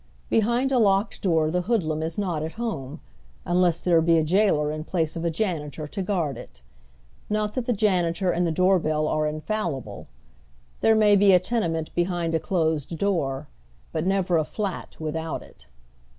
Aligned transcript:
Behind 0.31 0.71
a 0.71 0.79
locked 0.79 1.21
door 1.21 1.51
the 1.51 1.61
hoodlum 1.61 2.01
is 2.01 2.17
not 2.17 2.41
at 2.41 2.53
home, 2.53 3.01
unless 3.45 3.83
tiiere 3.83 4.03
be 4.03 4.17
a 4.17 4.23
jailor 4.23 4.71
in 4.71 4.83
place 4.83 5.15
of 5.15 5.23
a 5.23 5.29
janitor 5.29 5.87
to 5.87 6.01
guard 6.01 6.39
it. 6.39 6.63
Not 7.29 7.53
that 7.53 7.67
the 7.67 7.73
janitor 7.73 8.31
and 8.31 8.47
the 8.47 8.51
doorbell 8.51 9.07
are 9.07 9.27
in 9.27 9.41
fallible. 9.41 10.07
There 10.79 10.95
inay 10.95 11.19
be 11.19 11.33
a 11.33 11.39
tenement 11.39 11.93
behind 11.93 12.33
a 12.33 12.39
closed 12.39 12.97
door; 12.97 13.47
but 13.91 14.07
never 14.07 14.37
a" 14.39 14.43
flat" 14.57 14.95
without 14.99 15.43
it. 15.43 15.67